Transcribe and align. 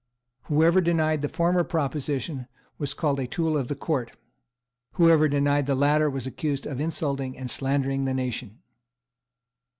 Whoever 0.45 0.81
denied 0.81 1.21
the 1.21 1.29
former 1.29 1.63
proposition 1.63 2.47
was 2.79 2.95
called 2.95 3.19
a 3.19 3.27
tool 3.27 3.55
of 3.55 3.67
the 3.67 3.75
Court. 3.75 4.11
Whoever 4.93 5.27
denied 5.27 5.67
the 5.67 5.75
latter 5.75 6.09
was 6.09 6.25
accused 6.25 6.65
of 6.65 6.81
insulting 6.81 7.37
and 7.37 7.51
slandering 7.51 8.05
the 8.05 8.13
nation. 8.15 8.63